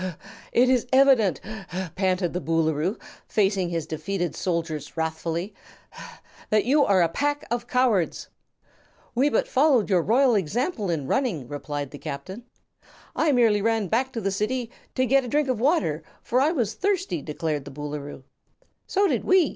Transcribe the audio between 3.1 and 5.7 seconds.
facing his defeated soldiers wrathfully,